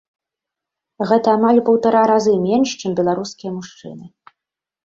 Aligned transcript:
Гэта 1.11 1.27
амаль 1.37 1.59
у 1.61 1.63
паўтара 1.67 2.01
разы 2.13 2.33
менш, 2.47 2.69
чым 2.81 2.91
беларускія 3.01 3.51
мужчыны. 3.59 4.05